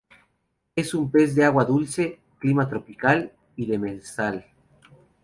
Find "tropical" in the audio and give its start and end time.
2.67-3.31